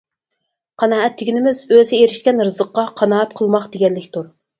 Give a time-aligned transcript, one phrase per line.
[0.83, 4.27] قانائەت دېگىنىمىز، ئۆزى ئېرىشكەن رىزىققا قانائەت قىلماق دېگەنلىكتۇر.